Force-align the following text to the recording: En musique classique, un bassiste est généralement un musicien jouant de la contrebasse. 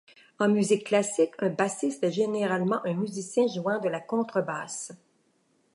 En 0.39 0.47
musique 0.49 0.87
classique, 0.87 1.35
un 1.37 1.51
bassiste 1.51 2.03
est 2.03 2.11
généralement 2.11 2.83
un 2.87 2.95
musicien 2.95 3.45
jouant 3.45 3.79
de 3.79 3.87
la 3.87 3.99
contrebasse. 3.99 4.91